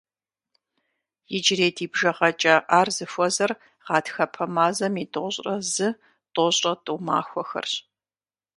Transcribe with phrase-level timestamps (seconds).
[1.35, 3.51] Иджырей ди бжыгъэкӏэ ар зыхуэзэр
[3.85, 7.73] гъатхэпэ мазэм и тӏощӏрэ зы-тӏощӏрэ тӏу махуэхэрщ.